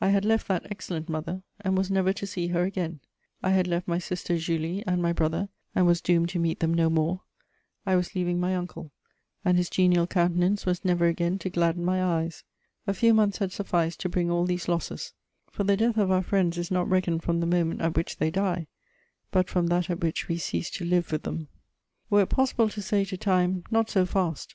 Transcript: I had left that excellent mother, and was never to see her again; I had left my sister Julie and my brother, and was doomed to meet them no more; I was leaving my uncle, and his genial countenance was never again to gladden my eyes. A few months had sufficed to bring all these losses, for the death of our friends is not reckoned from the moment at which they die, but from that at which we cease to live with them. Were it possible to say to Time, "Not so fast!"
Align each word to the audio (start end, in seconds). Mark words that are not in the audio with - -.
I 0.00 0.08
had 0.08 0.24
left 0.24 0.48
that 0.48 0.64
excellent 0.70 1.10
mother, 1.10 1.42
and 1.60 1.76
was 1.76 1.90
never 1.90 2.14
to 2.14 2.26
see 2.26 2.46
her 2.46 2.62
again; 2.62 3.00
I 3.42 3.50
had 3.50 3.66
left 3.66 3.86
my 3.86 3.98
sister 3.98 4.38
Julie 4.38 4.82
and 4.86 5.02
my 5.02 5.12
brother, 5.12 5.50
and 5.74 5.86
was 5.86 6.00
doomed 6.00 6.30
to 6.30 6.38
meet 6.38 6.60
them 6.60 6.72
no 6.72 6.88
more; 6.88 7.20
I 7.84 7.94
was 7.96 8.14
leaving 8.14 8.40
my 8.40 8.56
uncle, 8.56 8.92
and 9.44 9.58
his 9.58 9.68
genial 9.68 10.06
countenance 10.06 10.64
was 10.64 10.86
never 10.86 11.04
again 11.06 11.38
to 11.40 11.50
gladden 11.50 11.84
my 11.84 12.02
eyes. 12.02 12.44
A 12.86 12.94
few 12.94 13.12
months 13.12 13.36
had 13.36 13.52
sufficed 13.52 14.00
to 14.00 14.08
bring 14.08 14.30
all 14.30 14.46
these 14.46 14.68
losses, 14.68 15.12
for 15.50 15.64
the 15.64 15.76
death 15.76 15.98
of 15.98 16.10
our 16.10 16.22
friends 16.22 16.56
is 16.56 16.70
not 16.70 16.88
reckoned 16.88 17.22
from 17.22 17.40
the 17.40 17.46
moment 17.46 17.82
at 17.82 17.94
which 17.94 18.16
they 18.16 18.30
die, 18.30 18.68
but 19.30 19.50
from 19.50 19.66
that 19.66 19.90
at 19.90 20.00
which 20.00 20.28
we 20.28 20.38
cease 20.38 20.70
to 20.70 20.86
live 20.86 21.12
with 21.12 21.24
them. 21.24 21.48
Were 22.08 22.22
it 22.22 22.30
possible 22.30 22.70
to 22.70 22.80
say 22.80 23.04
to 23.04 23.18
Time, 23.18 23.64
"Not 23.70 23.90
so 23.90 24.06
fast!" 24.06 24.54